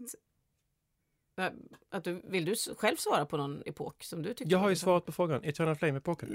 [1.37, 1.52] Nej,
[1.90, 4.75] att du, vill du själv svara på någon epok som du tycker Jag har ju
[4.75, 6.28] var- svarat på frågan, Eternal Flame-epoken.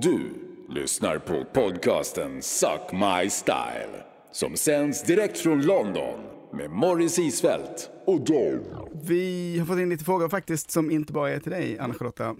[0.00, 0.30] Du
[0.70, 6.20] lyssnar på podcasten Suck My Style som sänds direkt från London
[6.56, 8.60] med Morris Isfält och Dave.
[8.92, 12.36] Vi har fått in lite frågor faktiskt som inte bara är till dig, Anna-Charlotta.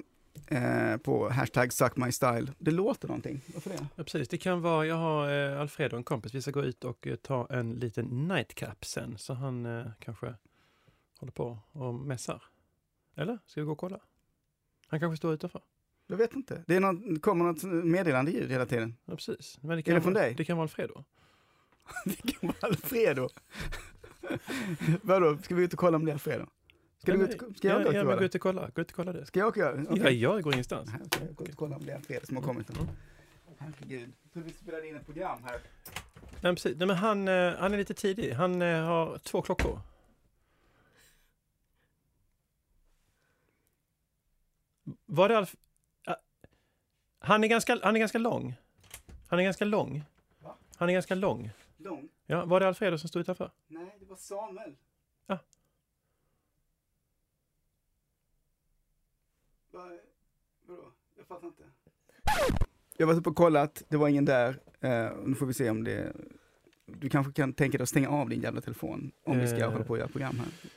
[0.49, 2.53] Eh, på hashtag suckmystyle.
[2.59, 3.41] Det låter någonting.
[3.55, 3.87] Varför det?
[3.97, 4.29] Ja, precis.
[4.29, 7.17] Det kan vara, jag har eh, Alfredo, en kompis, vi ska gå ut och eh,
[7.17, 10.35] ta en liten nightcap sen, så han eh, kanske
[11.19, 12.43] håller på och mässar.
[13.17, 13.39] Eller?
[13.47, 14.01] Ska vi gå och kolla?
[14.89, 15.61] Han kanske står utanför.
[16.07, 16.65] Jag vet inte.
[16.67, 18.97] Det är något, det kommer något meddelande ljud hela tiden.
[19.05, 19.59] Ja, precis.
[19.61, 20.35] Men det Är kan det från vara, dig?
[20.35, 21.05] Det kan vara Alfredo.
[22.05, 23.29] Det kan vara Alfredo.
[25.03, 26.47] Vadå, ska vi ut och kolla om det är Alfredo?
[26.99, 28.17] Ska, du gå ut, ska jag ja, gå ut ja, och kolla?
[28.17, 28.71] gå ut och kolla.
[28.75, 29.27] Gå ut och kolla det.
[29.27, 29.61] Ska jag åka?
[29.61, 30.23] Ja, Okej.
[30.23, 30.91] jag går ingenstans.
[30.93, 32.71] Nej, okej, Jag går ut och kollar om det är Alfredo som har kommit.
[32.71, 32.89] Mm.
[33.59, 34.13] Herregud.
[34.23, 35.61] Jag trodde vi spelade in ett program här.
[36.41, 36.77] Nej, precis.
[36.77, 38.33] Nej, men han, eh, han är lite tidig.
[38.33, 39.81] Han eh, har två klockor.
[45.07, 45.57] Var det Alf...
[47.19, 48.57] Han är, ganska, han är ganska lång.
[49.29, 50.05] Han är ganska lång.
[50.43, 50.57] Va?
[50.77, 51.51] Han är ganska lång.
[51.77, 52.09] Lång?
[52.27, 53.51] Ja, var det Alfredo som stod utanför?
[53.67, 54.77] Nej, det var Samuel.
[55.27, 55.39] Ja.
[59.73, 59.91] Va,
[60.67, 60.83] vadå?
[61.17, 61.63] Jag fattar inte.
[62.97, 64.61] Jag var uppe och kollat, det var ingen där.
[64.81, 66.13] Eh, nu får vi se om det...
[66.87, 69.73] Du kanske kan tänka dig att stänga av din jävla telefon om vi ska Eh.
[69.73, 70.71] hålla på och göra program här.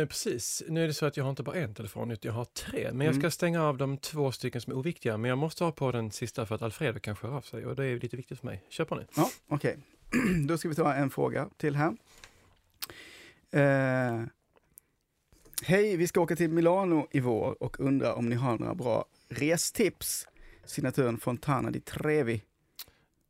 [0.00, 0.62] Eh, precis.
[0.68, 2.90] Nu är det så att jag har inte bara en telefon, utan jag har tre.
[2.92, 3.30] Men jag ska Mm.
[3.30, 5.16] stänga av de två stycken som är oviktiga.
[5.16, 7.66] Men jag måste ha på den sista för att Alfredo kan skära av sig.
[7.66, 8.64] Och det är lite viktigt för mig.
[8.68, 9.06] Kör på nu.
[9.16, 9.78] Ja, okej.
[10.48, 11.96] Då ska vi ta en fråga till här.
[13.50, 14.22] Eh,
[15.62, 19.04] Hej, vi ska åka till Milano i vår och undrar om ni har några bra
[19.28, 20.26] restips.
[20.64, 22.42] Signaturen Fontana di Trevi.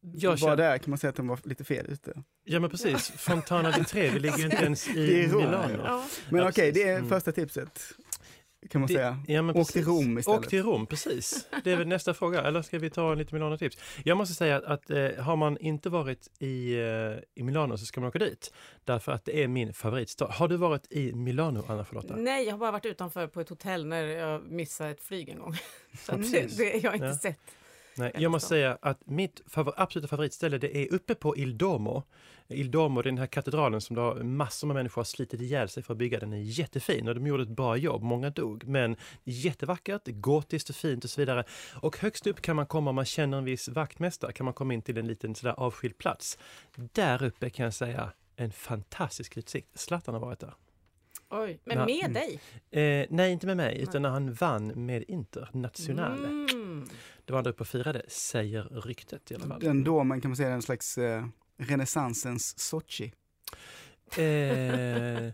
[0.00, 2.22] Jag var känner- där kan man säga att den var lite fel ute.
[2.44, 5.28] Ja men precis, Fontana di Trevi ligger ju inte ens i.
[5.34, 5.82] Milano.
[5.84, 6.04] Ja.
[6.30, 6.96] Men Ja, okej, det är.
[6.96, 7.08] Mm.
[7.08, 7.80] första tipset.
[8.70, 9.18] Kan man Det- säga.
[9.28, 9.84] Ja, men Åk till.
[9.84, 10.38] Rom istället.
[10.40, 11.48] Åk till Rom, precis.
[11.64, 12.42] Det är väl nästa fråga.
[12.42, 13.78] Eller ska vi ta en lite Milano-tips?
[14.04, 17.86] Jag måste säga att, att eh, har man inte varit i, eh, i Milano så
[17.86, 18.52] ska man åka dit.
[18.84, 20.26] Därför att det är min favoritstad.
[20.26, 22.14] Har du varit i Milano, Anna-Charlotta?
[22.16, 25.38] Nej, jag har bara varit utanför på ett hotell när jag missade ett flyg en
[25.38, 25.54] gång.
[25.98, 26.56] Så att det, Precis.
[26.56, 27.16] det, jag har inte Ja.
[27.18, 27.38] sett.
[27.98, 32.02] Nej, jag måste säga att mitt favor- absoluta favoritställe det är uppe på Il Domo.
[32.48, 35.68] Il Domo, det är den här katedralen som då massor med människor har slitit ihjäl
[35.68, 36.18] sig för att bygga.
[36.20, 38.64] Den är jättefin och de gjorde ett bra jobb, många dog.
[38.68, 41.44] Men jättevackert, gotiskt och fint och så vidare.
[41.74, 44.74] Och högst upp kan man komma om man känner en viss vaktmästare, kan man komma
[44.74, 46.38] in till en liten sådär avskild plats.
[46.76, 49.78] Där uppe kan jag säga en fantastisk utsikt.
[49.78, 50.54] Zlatan har varit där.
[51.30, 51.86] Oj, men Ja.
[51.86, 52.40] med dig?
[53.00, 56.26] Eh, nej, inte med mig, utan när han vann med Inter Nationale.
[56.28, 56.88] Mm.
[57.24, 59.60] Det var han där uppe och firade, säger ryktet i alla fall.
[59.60, 61.26] Den domen kan man säga är en slags eh,
[61.58, 63.12] renässansens Sochi.
[64.16, 64.20] Eh,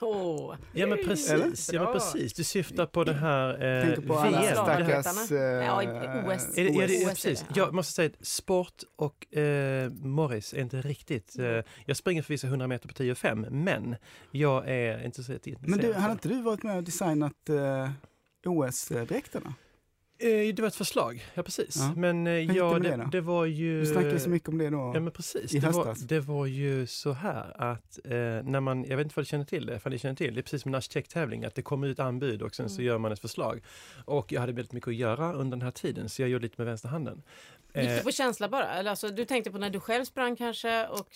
[0.00, 0.56] Åh.
[0.72, 1.08] ja men Eller?
[1.08, 2.34] precis, ja, men precis.
[2.34, 4.34] Du syftar på det här eh, Tänker på VM.
[4.34, 5.02] alla VM.
[5.02, 5.30] stackars...
[5.30, 6.58] Eh, Ja, i OS.
[6.58, 7.44] Är det, är det, OS precis.
[7.54, 11.38] Jag måste säga att sport och eh, Morris är inte riktigt...
[11.38, 13.96] Eh, jag springer förvisso 100 meter på 10 och 5, men
[14.30, 15.68] jag är inte så intresserad.
[15.68, 17.90] Men du, hade inte du varit med och designat eh,
[18.44, 19.54] OS-dräkterna?
[20.18, 21.76] Eh, det var ett förslag, ja precis.
[21.76, 21.92] Ja.
[21.96, 23.80] Men eh, det ja, det, det det var ju...
[23.80, 24.92] Du snackade så mycket om det då.
[24.94, 25.54] Ja men precis.
[25.54, 29.12] i Det var, det var ju så här att eh, när man, jag vet inte
[29.16, 31.44] vad du känner till det, ifall ni känner till det, är precis som en arkitekttävling,
[31.44, 32.86] att det kommer ut anbud och sen så Mm.
[32.86, 33.60] gör man ett förslag.
[34.04, 36.54] Och jag hade väldigt mycket att göra under den här tiden så jag gjorde lite
[36.58, 37.22] med vänsterhanden.
[37.74, 38.68] Gick Eh, du på känsla bara?
[38.74, 41.08] Eller alltså, du tänkte på när du själv sprang kanske och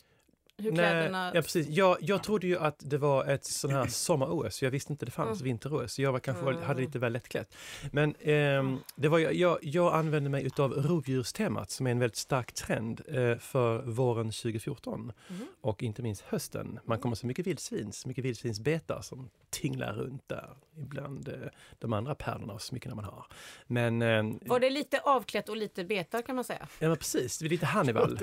[0.60, 1.32] hur Nej, kläderna...
[1.34, 1.68] ja, precis.
[1.68, 4.62] Jag, jag trodde ju att det var ett sån här sommar-OS.
[4.62, 5.44] Jag visste inte det fanns Mm.
[5.44, 5.92] vinter-OS.
[5.92, 6.84] Så jag var kanske var, hade Mm.
[6.84, 7.54] lite väl lättklätt.
[7.92, 12.52] Men ehm, det var, jag, jag använde mig utav rovdjurstemat som är en väldigt stark
[12.52, 15.46] trend eh, för våren 2014 Mhm.
[15.60, 16.78] och inte minst hösten.
[16.84, 21.34] Man kommer se mycket vildsvin, så mycket vildsvinsbetar som tinglar runt där ibland eh,
[21.78, 23.26] de andra pärlorna och smyckena man har.
[23.66, 26.68] Men, eh, Var det lite avklätt och lite betar kan man säga?
[26.78, 28.18] ja, men precis, det är lite Hannibal.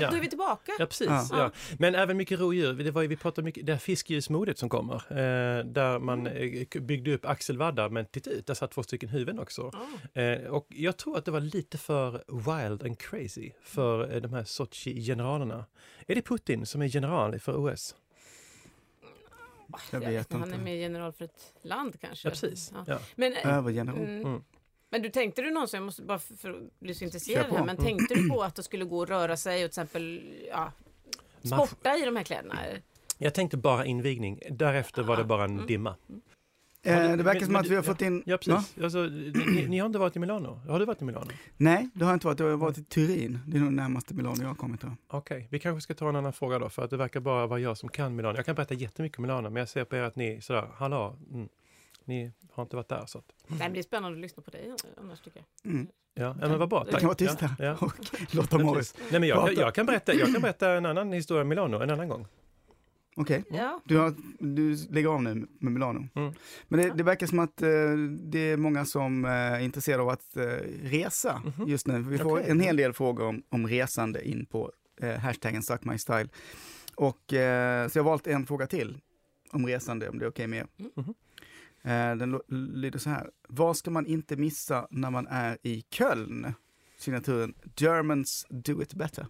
[0.00, 0.72] Ja, då är vi tillbaka.
[0.78, 1.06] Ja, precis.
[1.08, 1.26] Ja.
[1.32, 1.50] Ja.
[1.78, 2.72] Men även mycket rovdjur.
[2.74, 6.66] Det var ju, vi pratade mycket, det här fiskljusmodet som kommer, eh, där man Mm.
[6.74, 9.70] eh, byggde upp axelvaddar, men titta ut, där satt två stycken huvuden också.
[10.14, 14.44] Eh, och jag tror att det var lite för wild and crazy för de här
[14.44, 15.64] Sochi-generalerna.
[16.06, 17.94] Är det Putin som är general för OS?
[19.90, 20.58] Jag Jag vet Han är inte.
[20.58, 22.28] mer general för ett land kanske.
[22.28, 22.72] Ja, precis.
[22.74, 22.84] Ja.
[22.86, 22.98] Ja.
[23.16, 23.98] Men, eh, Övergeneral.
[23.98, 24.20] mm.
[24.26, 24.44] Mm.
[24.90, 27.64] men du tänkte du någonsin, jag måste bara för, för att bli så intresserad här,
[27.64, 27.76] men Mm.
[27.84, 30.72] tänkte du på att det skulle gå att röra sig och till exempel ja,
[31.42, 32.58] sporta i de här kläderna?
[33.18, 35.66] Jag tänkte bara invigning, därefter var det bara en Mm.
[35.66, 35.96] dimma.
[36.82, 38.22] Eh, det verkar men- som men att vi har fått in...
[38.26, 38.78] Ja, precis.
[38.82, 40.60] Alltså, ni, ni har inte varit i Milano?
[40.68, 41.30] Har du varit i Milano?
[41.56, 42.40] Nej, det har jag inte varit.
[42.40, 43.38] Jag har varit i Turin.
[43.46, 44.80] Det är nog närmaste Milano jag har kommit.
[45.08, 47.60] Okej, vi kanske ska ta en annan fråga då, för att det verkar bara vara
[47.60, 48.36] jag som kan Milano.
[48.36, 51.16] Jag kan berätta jättemycket om Milano, men jag ser på er att ni sådär, hallå,
[51.32, 51.48] mm,
[52.04, 53.06] ni har inte varit där.
[53.06, 55.72] Så att, Nej, men det är spännande att lyssna på dig annars tycker jag.
[55.72, 55.86] Mm.
[56.14, 56.86] ja, ja, men vad bra.
[56.90, 57.76] Jag kan vara tyst ja, här ja.
[57.80, 57.94] och
[58.30, 58.94] låta Morris.
[59.10, 61.80] Nej, men jag, jag, jag, kan berätta, jag kan berätta en annan historia om Milano
[61.82, 62.26] en annan gång.
[63.20, 63.44] Okej.
[63.50, 63.80] Ja.
[63.84, 66.08] Du, har, du lägger av nu med Milano.
[66.14, 66.32] Mm.
[66.68, 67.68] Men det, det verkar som att eh,
[68.20, 70.42] det är många som eh, är intresserade av att eh,
[70.82, 71.68] resa Mhm.
[71.68, 71.98] just nu.
[72.02, 72.50] Vi får Okej.
[72.50, 76.28] en hel del frågor om, om resande in på eh, hashtaggen suckmystyle.
[76.94, 78.98] Och, eh, så jag har valt en fråga till
[79.52, 80.66] om resande, om det är okej med er.
[80.96, 81.14] Mhm.
[81.82, 82.40] Eh, den
[82.80, 83.30] lyder så här.
[83.48, 86.54] Vad ska man inte missa när man är i Köln?
[86.98, 89.26] Signaturen Germans do it better.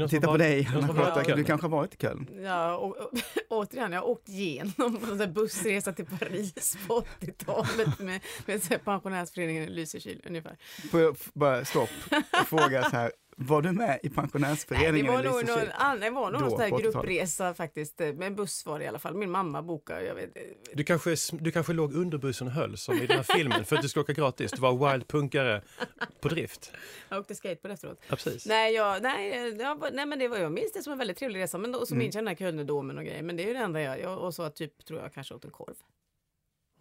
[0.00, 1.24] Varit i Charlotta.
[1.24, 1.38] Köln?
[1.38, 2.28] Du kanske har varit i Köln?
[2.44, 3.10] Ja, och, och,
[3.48, 9.62] återigen, jag har åkt igenom på en bussresa till Paris på 80-talet med, med pensionärsföreningen
[9.62, 10.56] i Lysekil ungefär.
[10.90, 11.90] Får jag bara stopp
[12.40, 13.12] och fråga så här.
[13.42, 16.38] Var du med i Nej, det pensionärsföreningen var nog någon, annan- det var nog Då,
[16.40, 16.94] någon sån här på 80-talet.
[16.94, 19.14] gruppresa faktiskt, med buss var det i alla fall.
[19.14, 20.36] Min mamma bokade, jag vet
[20.74, 23.76] Du kanske, du kanske låg under bussen och höll som i den här filmen för
[23.76, 24.50] att du skulle åka gratis.
[24.50, 25.62] Du var wild punkare
[26.20, 26.72] på drift.
[27.08, 27.98] Jag åkte skateboard efteråt.
[28.08, 28.46] Ja, precis.
[28.46, 31.40] Nej, jag, nej, jag, nej men det var, jag minns det som en väldigt trevlig
[31.40, 31.58] resa.
[31.58, 31.98] Men då, så Mm.
[32.04, 33.22] minns jag den här Kölnerdomen och grejer.
[33.22, 35.44] Men det är ju det enda jag, jag och så typ tror jag kanske åt
[35.44, 35.74] en korv.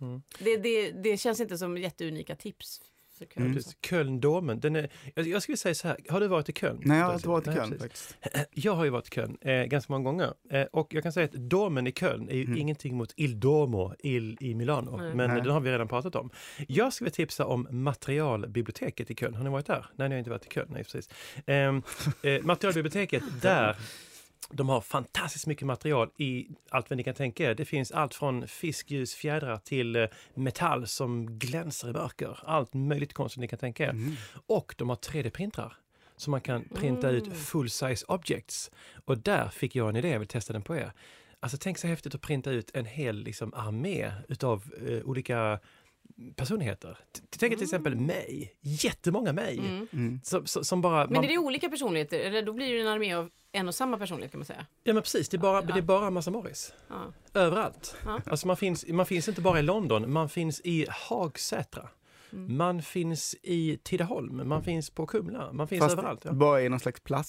[0.02, 0.22] Mm.
[0.40, 2.82] Det, det, det känns inte som jätteunika tips
[3.26, 3.48] för Köln.
[3.52, 3.64] Mm.
[3.90, 6.82] Kölndomen, den är, jag, jag skulle säga så här, har du varit i Köln?
[6.86, 8.18] Nej, jag har inte varit i Köln faktiskt.
[8.52, 11.26] Jag har ju varit i Köln eh, ganska många gånger eh, och jag kan säga
[11.26, 12.58] att domen i Köln är ju Mm.
[12.58, 15.16] ingenting mot Il Domo il, i Milano, Nej.
[15.16, 15.42] men Nej.
[15.42, 16.30] den har vi redan pratat om.
[16.68, 19.36] Jag skulle tipsa om Materialbiblioteket i Köln.
[19.36, 19.86] Har ni varit där?
[19.96, 20.70] Nej, ni har inte varit i Köln.
[20.74, 21.10] Nej, precis.
[21.46, 21.82] Ehm,
[22.24, 23.76] eh, materialbiblioteket, där
[24.50, 27.56] de har fantastiskt mycket material i allt vad ni kan tänka er.
[27.56, 32.40] Det finns allt från fiskljusfjädrar till eh, metall som glänser i mörker.
[32.44, 33.90] Allt möjligt konstigt ni kan tänka er.
[33.90, 34.14] Mm.
[34.48, 35.74] Och de har 3D-printrar.
[36.18, 37.38] Så man kan printa ut Mm.
[37.38, 38.72] full-size objects.
[39.06, 40.92] Och där fick jag en idé, jag vill testa den på er.
[41.40, 45.60] Alltså tänk så häftigt att printa ut en hel liksom, armé utav eh, olika
[46.36, 46.98] personligheter.
[47.14, 49.60] T- Tänk er till exempel mig, jättemånga mig.
[49.60, 49.88] Mm.
[49.94, 50.20] Mm.
[50.24, 51.06] Som, som som bara...
[51.06, 52.20] Men man- är det olika personligheter?
[52.20, 54.66] Eller då blir det ju en armé av en och samma personlighet kan man säga.
[54.84, 55.62] Ja men precis, det är bara, Ja.
[55.74, 56.74] det är bara massa Morris.
[56.88, 57.14] Ja.
[57.34, 57.96] Överallt.
[58.06, 58.22] Ja.
[58.26, 61.90] Alltså man finns, man finns inte bara i London, man finns i Hagsätra.
[62.34, 62.58] Mm.
[62.58, 66.26] Man finns i Tidaholm, man finns på Kumla, man finns Fast överallt.
[66.26, 66.32] Ja.
[66.34, 67.24] bara i någon slags tänker om,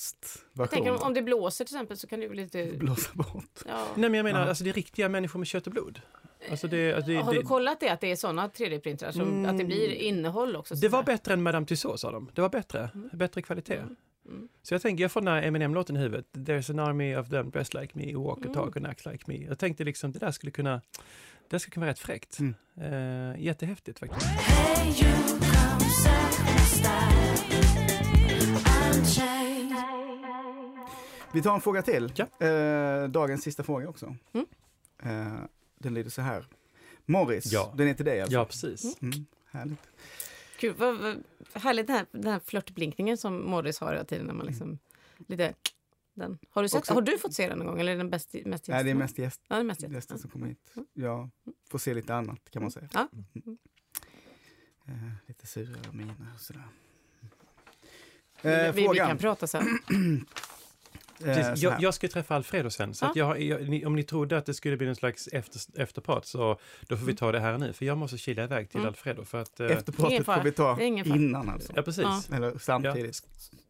[0.55, 0.99] plastversion.
[1.03, 2.73] om det blåser till exempel så kan bli lite...
[2.79, 3.61] Blåsa bort.
[3.69, 3.87] Ja.
[3.95, 4.47] Nej men jag menar, Ja.
[4.49, 6.01] alltså det är riktiga människor med kött och blod.
[6.51, 9.13] Alltså det, alltså det, Har du det, kollat det, att det är sådana 3D-printrar?
[9.13, 9.51] Som, Mm.
[9.51, 10.77] Att det blir innehåll också?
[10.77, 12.31] så det var bättre än Madame Tussauds sa de.
[12.35, 13.77] Det var bättre, bättre kvalitet.
[13.77, 13.97] Mm.
[14.29, 14.49] Mm.
[14.63, 16.27] Så jag tänker, jag får den här Eminem-låten i huvudet.
[16.33, 18.55] There's an army of them dressed like me, walk and Mm.
[18.55, 19.37] talk and act like me.
[19.49, 20.81] Jag tänkte liksom, det där skulle kunna, det
[21.49, 22.39] där skulle kunna vara rätt fräckt.
[22.39, 22.55] Mm.
[23.35, 24.27] Eh, jättehäftigt faktiskt.
[24.27, 24.93] Hey.
[31.33, 32.13] Vi tar en fråga till.
[32.17, 32.47] Ja.
[32.47, 34.17] Eh, dagens sista fråga också.
[34.33, 34.47] Mm.
[35.03, 35.33] Eh,
[35.79, 36.45] den lyder så här.
[37.07, 37.73] Morris, Ja.
[37.77, 38.35] den är till dig alltså?
[38.39, 39.03] Ja, precis.
[39.03, 39.83] Mm, härligt.
[40.63, 41.23] Kul, vad, vad,
[41.63, 44.79] härligt den här, den här flörtblinkningen som Morris har hela tiden när man liksom
[45.29, 45.55] lite...
[46.15, 46.39] Den.
[46.51, 48.35] Har, du sett, Också- har du fått se den någon gång eller är den bäst,
[48.45, 49.97] mest Nej, det är mest gäst, Ja, det är mest gästerna.
[49.97, 50.75] gäster som kommer hit.
[50.93, 51.31] Jag
[51.71, 52.89] får se lite annat kan man säga.
[52.95, 53.09] Ja.
[55.27, 56.69] lite sura miner och sådär.
[58.43, 59.65] vi, Eh, vi, vi kan prata sen.
[61.25, 61.63] Eh, Precis.
[61.63, 64.47] Jag, jag ska träffa Alfredo sen, så att jag, jag, ni, om ni trodde att
[64.47, 66.59] det skulle bli någon slags efter, efterprat så
[66.89, 68.89] då får vi ta det här nu, för jag måste kila iväg till Mm.
[68.89, 69.61] Alfredo för att...
[69.61, 71.73] eh, Efterpratet får vi ta innan alltså.
[71.77, 72.05] ja, precis.
[72.05, 72.23] Ja.
[72.37, 73.23] Eller samtidigt.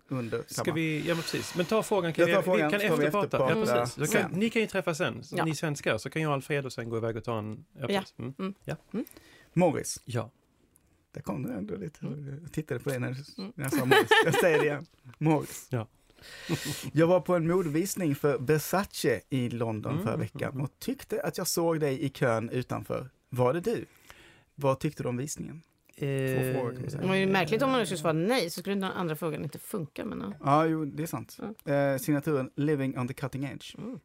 [0.09, 0.75] Under Ska samma.
[0.75, 1.55] vi, ja men precis.
[1.57, 3.39] Men ta frågan, kan vi, frågan, vi kan tar vi efterprata.
[3.39, 4.13] Ja, efterprata precis.
[4.17, 5.45] Kan, ni kan ju träffas sen, Ja.
[5.45, 7.65] ni svenskar, så kan jag och Alfredo sen gå iväg och ta en...
[7.79, 8.03] Ja, Ja.
[8.19, 8.35] Mm.
[8.39, 8.55] Mm.
[8.65, 8.77] Ja.
[9.53, 10.01] Morris.
[10.05, 10.31] ja.
[11.15, 12.07] Där kom det ändå lite.
[12.07, 12.39] Mm.
[12.43, 14.09] Jag tittade på det när, när jag sa Morris.
[14.25, 14.87] Jag säger det igen.
[15.19, 15.67] Morris.
[15.71, 15.87] Ja.
[16.93, 21.39] jag var på en modevisning för Versace i London Mm, förra veckan och tyckte att
[21.39, 23.11] jag såg dig i kön utanför.
[23.29, 23.85] Var det du?
[24.55, 25.63] Vad tyckte du om visningen?
[25.97, 27.01] Eh, frågor.
[27.01, 29.43] Det var ju märkligt om man nu skulle svara nej, så skulle den andra frågan
[29.43, 30.05] inte funka.
[30.05, 30.33] Men, ja.
[30.45, 31.39] Ja, jo, det är sant.
[31.67, 31.95] Mm.
[31.95, 33.75] Eh, signaturen Living on the cutting edge.
[33.79, 34.01] Mm.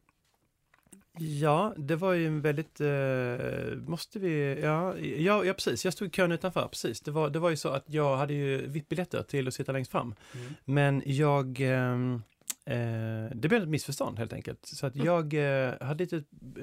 [1.20, 6.08] Ja, det var ju en väldigt, eh, måste vi, ja, ja, ja precis, jag stod
[6.08, 7.00] i kön utanför, precis.
[7.00, 9.90] Det var, det var ju så att jag hade ju VIP-biljetter till att sitta längst
[9.90, 10.14] fram.
[10.34, 10.54] Mm.
[10.64, 12.22] Men jag, ehm,
[12.64, 14.66] eh, det blev ett missförstånd helt enkelt.
[14.66, 16.16] Så att jag eh, hade lite,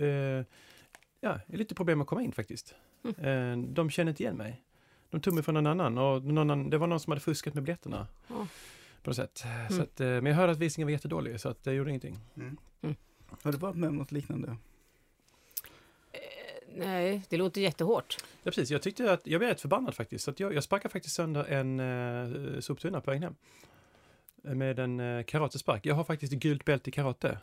[0.06, 0.46] eh,
[1.22, 2.76] ja, lite problem att komma in faktiskt.
[3.18, 4.62] Eh, de kände inte igen mig.
[5.10, 7.54] De tog mig från någon annan och någon annan, det var någon som hade fuskat
[7.54, 8.08] med biljetterna.
[8.28, 8.48] Ja.
[9.04, 9.44] På något sätt.
[9.70, 9.84] Så Mm.
[9.84, 12.20] att, eh, men jag hörde att visningen var jättedålig så att det gjorde ingenting.
[12.36, 12.58] Mm.
[13.42, 14.58] Har du varit med om något liknande?
[16.78, 18.18] Nej, det låter jättehårt.
[18.44, 18.72] Ja, precis.
[18.72, 20.26] Jag tyckte att jag blev rätt förbannad faktiskt.
[20.26, 23.36] Så att jag, jag sparkade faktiskt sönder en uh, soptunna på vägen hem.
[24.58, 25.86] Med en uh, karatespark.
[25.86, 27.38] Jag har faktiskt gult bälte i karate.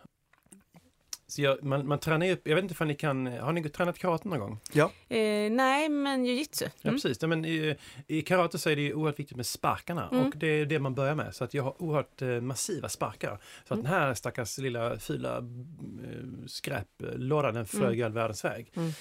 [1.33, 3.99] Så jag, man, man tränar upp, jag vet inte om ni kan, har ni tränat
[3.99, 4.61] karate någon gång?
[5.09, 6.64] Eh, nej, men jujutsu.
[6.64, 6.95] Ja, Mm.
[6.95, 7.21] precis.
[7.21, 10.27] Nej, men i, I karate så är det ju oerhört viktigt med sparkarna Mm.
[10.27, 11.35] och det är det man börjar med.
[11.35, 13.38] Så att jag har oerhört eh, massiva sparkar.
[13.68, 13.83] Så att Mm.
[13.85, 15.42] den här stackars lilla fula eh,
[16.47, 18.07] skräplådan, den flög Mm.
[18.07, 18.71] all världens väg.
[18.77, 18.92] Mm.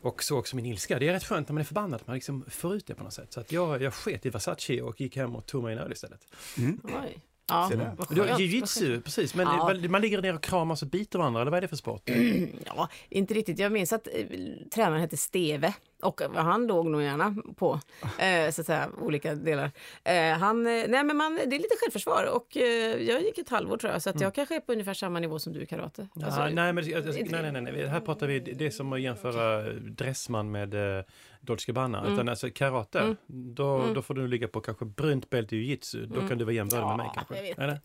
[0.00, 0.98] Och så också min ilska.
[0.98, 3.04] Det är rätt skönt när man är förbannad, att man liksom får ut det på
[3.04, 3.32] något sätt.
[3.32, 5.92] Så att jag, jag sket i Versace och gick hem och tog mig en öl
[5.92, 6.26] istället.
[6.58, 6.80] Mm.
[6.84, 7.18] Oj.
[7.52, 8.40] Ja, skönt.
[8.40, 9.34] Jiu-jitsu, precis.
[9.34, 9.56] Men Ja.
[9.56, 12.10] man, man ligger ner och kramas och biter varandra, eller vad är det för sport?
[12.66, 13.58] Ja, inte riktigt.
[13.58, 14.26] Jag minns att eh,
[14.74, 17.80] tränaren hette Steve och han låg nog gärna på
[18.18, 19.70] eh, så att säga, olika delar.
[20.04, 23.48] Eh, han, eh, nej men man, det är lite självförsvar och eh, jag gick ett
[23.48, 25.66] halvår tror jag så att jag kanske är på ungefär samma nivå som du i
[25.66, 26.08] karate.
[26.14, 28.92] Alltså, Ja, nej, men, alltså, nej, nej, nej, nej, här pratar vi, det är som
[28.92, 31.04] att jämföra Dressman med eh,
[31.40, 32.00] Dolce Gabbana.
[32.00, 32.12] Mm.
[32.12, 33.16] Utan alltså karate, Mm.
[33.26, 33.94] då, Mm.
[33.94, 36.06] då får du ligga på kanske brunt bälte i jiu-jitsu.
[36.06, 36.28] Då Mm.
[36.28, 37.36] kan du vara jämbördig med mig Ja, kanske.
[37.36, 37.58] jag vet.
[37.58, 37.80] Eller?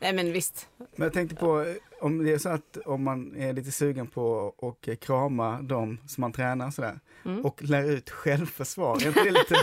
[0.00, 0.68] Nej men visst.
[0.76, 4.06] Men jag tänkte på, eh, om det är så att om man är lite sugen
[4.06, 7.44] på att krama dem som man tränar sådär Mm.
[7.44, 9.54] och lär ut självförsvar, är inte det lite...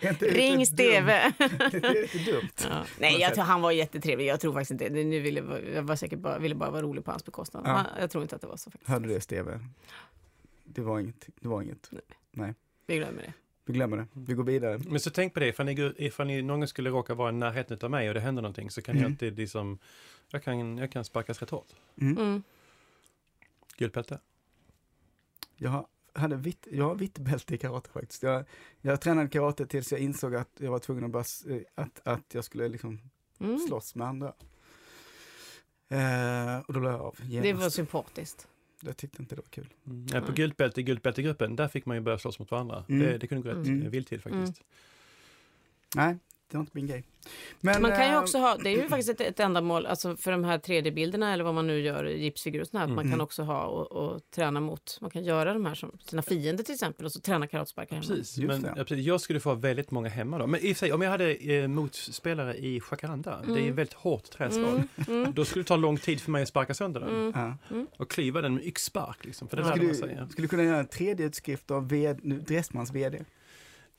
[0.08, 0.66] inte lite Ring dumt?
[0.66, 1.32] Steve!
[1.38, 2.48] Det är lite dumt.
[2.70, 2.84] Ja.
[2.98, 4.26] Nej, jag tror han var jättetrevlig.
[4.26, 5.04] Jag tror faktiskt inte det.
[5.04, 7.62] Nu ville, jag var säkert bara, ville bara vara rolig på hans bekostnad.
[7.66, 7.84] Ja.
[8.00, 8.90] Jag tror inte att det var så faktiskt.
[8.90, 9.60] Hörde du det Steve?
[10.64, 11.28] Det var inget.
[11.40, 11.90] Det var inget.
[12.86, 13.32] Vi glömmer det.
[13.66, 14.06] Vi glömmer det.
[14.12, 14.78] Vi går vidare.
[14.86, 17.78] Men så tänk på det, ifall ni, ifall ni någon skulle råka vara i närheten
[17.82, 19.02] av mig och det händer någonting så kan Mm.
[19.02, 19.78] jag alltid liksom,
[20.30, 21.66] jag kan, jag kan sparkas rätt hårt.
[22.00, 22.18] Mm.
[22.18, 22.42] Mm.
[23.76, 24.18] Gult bälte.
[25.56, 28.22] Jag har- hade vitt, jag har vitt bälte i karate faktiskt.
[28.22, 28.44] Jag,
[28.80, 32.34] jag tränade karate tills jag insåg att jag var tvungen att, bara, eh, att, att
[32.34, 33.00] jag skulle liksom
[33.40, 33.58] Mm.
[33.58, 34.32] slåss med andra.
[35.88, 37.62] Eh, och då la jag av Det genast.
[37.62, 38.48] var sympatiskt.
[38.86, 39.66] Jag tyckte inte det var kul.
[39.86, 40.06] Mm.
[40.12, 42.84] Ja, på gult bälte, gult bälte-gruppen, där fick man ju börja slåss mot varandra.
[42.88, 43.00] Mm.
[43.06, 43.82] Det, det kunde gå rätt Mm.
[43.82, 44.62] eh, vilt till faktiskt.
[45.96, 46.16] Nej,
[46.54, 47.04] det var inte min grej.
[47.60, 50.16] Men, Man kan ju eh, också ha, det är ju faktiskt ett, ett ändamål, alltså
[50.16, 52.98] för de här 3D-bilderna eller vad man nu gör, gipsfigurer och sånt här, att man
[53.04, 53.10] Mm.
[53.12, 56.64] kan också ha och, och träna mot, man kan göra de här som sina fiender
[56.64, 58.08] till exempel och så träna karatesparkar hemma.
[58.08, 58.74] Precis, Just men det.
[58.76, 60.46] ja, precis, jag skulle få väldigt många hemma då.
[60.46, 63.62] Men i och för sig, om jag hade eh, motspelare i Jacaranda, det är ju
[63.62, 63.76] Mm.
[63.76, 64.68] väldigt hårt träslag.
[64.74, 64.88] Mm,
[65.22, 67.34] mm, Då skulle det ta lång tid för mig att sparka sönder den
[67.70, 67.86] mm.
[67.96, 69.24] Och klyva den med yxspark.
[69.24, 69.68] Liksom, för det Ja.
[69.68, 70.08] lärde man sig.
[70.08, 73.18] Skulle, skulle kunna göra en 3D-utskrift av v, nu, Dressmans VD.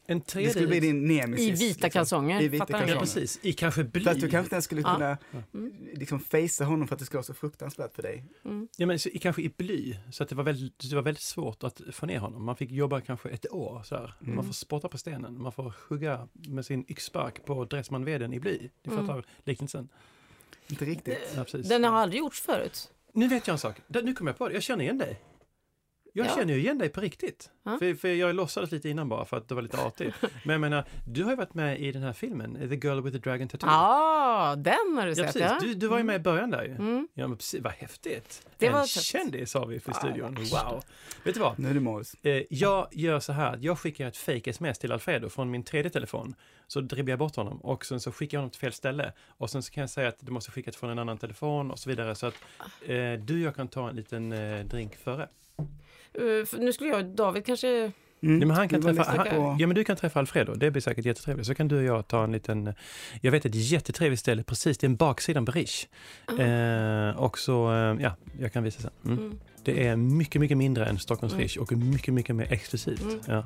[0.07, 0.79] En Det skulle bli tredje...
[0.79, 1.47] din nemesis.
[1.47, 1.89] I vita liksom.
[1.89, 2.41] kalsonger.
[2.41, 2.73] I vita du?
[2.73, 2.99] Ja, kalsonger.
[2.99, 3.39] precis.
[3.41, 4.03] I kanske bly.
[4.03, 4.93] För att du kanske skulle Ja.
[4.95, 5.17] kunna
[5.53, 5.73] Mm.
[5.93, 8.23] liksom facea honom för att det skulle vara så fruktansvärt för dig.
[8.45, 8.67] Mm.
[8.77, 11.23] Ja, men så, i, kanske i bly, så att det var, väldigt, det var väldigt
[11.23, 12.45] svårt att få ner honom.
[12.45, 13.81] Man fick jobba kanske ett år.
[13.85, 14.13] Så här.
[14.23, 14.35] Mm.
[14.35, 18.57] Man får spotta på stenen, man får hugga med sin yxspark på Dressmanveden i bly.
[18.83, 19.07] Ni Mm.
[19.07, 19.89] fattar liknelsen?
[20.67, 21.17] Inte riktigt.
[21.35, 21.45] Ja.
[21.63, 22.91] Den har aldrig gjorts förut.
[23.13, 23.75] Nu vet jag en sak.
[23.87, 24.53] Nu kommer jag på det.
[24.53, 25.19] Jag känner igen dig.
[26.17, 26.35] Jag Ja.
[26.35, 27.49] känner ju igen dig på riktigt.
[27.63, 27.77] Ja.
[27.79, 30.15] För, för jag låtsades lite innan bara för att det var lite artigt.
[30.43, 33.17] Men jag menar, du har ju varit med i den här filmen, The Girl with
[33.17, 33.69] the Dragon Tattoo.
[33.69, 35.41] Ja, den har du ja, sett precis.
[35.41, 35.57] ja.
[35.61, 36.71] Du, du var ju med i början där ju.
[36.71, 37.07] Mm.
[37.13, 37.61] Ja, men precis.
[37.61, 38.47] Vad häftigt.
[38.57, 40.35] Det en var kändis har vi för Ja, studion.
[40.35, 40.83] Wow.
[41.23, 41.59] Vet du vad?
[41.59, 42.15] Nu är det Morris.
[42.23, 45.91] Eh, jag gör så här, jag skickar ett fake sms till Alfredo från min tredje
[45.91, 46.35] telefon.
[46.67, 49.13] Så dribblar jag bort honom och sen så skickar jag honom till fel ställe.
[49.27, 51.71] Och sen så kan jag säga att du måste skicka det från en annan telefon
[51.71, 52.15] och så vidare.
[52.15, 52.35] Så att
[52.85, 55.27] eh, du och jag kan ta en liten eh, drink före.
[56.45, 58.37] För nu skulle jag David kanske Mm.
[58.39, 61.05] Nej, men han kan träffa, han, ja, men du kan träffa Alfredo, det blir säkert
[61.05, 61.47] jättetrevligt.
[61.47, 62.73] Så kan du och jag ta en liten,
[63.21, 65.87] jag vet ett jättetrevligt ställe precis, det är en baksidan på Riche.
[66.39, 68.91] Eh, och så, eh, ja, jag kan visa sen.
[69.05, 69.17] Mm.
[69.17, 69.39] Mm.
[69.63, 71.43] Det är mycket, mycket mindre än Stockholms Mm.
[71.43, 73.01] Riche och mycket, mycket mer exklusivt.
[73.01, 73.19] Mm.
[73.27, 73.45] Ja,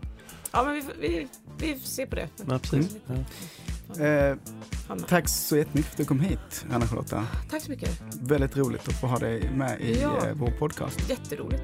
[0.52, 1.28] Ja, men vi, vi,
[1.58, 2.28] vi ser på det.
[2.50, 2.98] ja, precis.
[3.10, 3.24] Mm.
[3.98, 4.06] Ja.
[4.06, 4.36] Eh,
[5.08, 7.28] tack så jättemycket för att du kom hit, Anna-Charlotta.
[7.50, 8.02] Tack så mycket.
[8.22, 10.28] Väldigt roligt att få ha dig med i Ja.
[10.28, 11.10] eh, vår podcast.
[11.10, 11.64] Jätteroligt.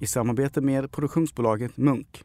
[0.00, 2.22] i samarbete med produktionsbolaget Munk.